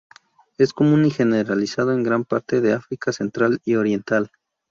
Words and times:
Es 0.57 0.73
común 0.73 1.05
y 1.05 1.11
generalizado 1.11 1.93
en 1.93 2.01
gran 2.01 2.25
parte 2.25 2.59
de 2.59 2.73
África 2.73 3.11
central 3.13 3.59
y 3.65 3.75
oriental. 3.75 4.31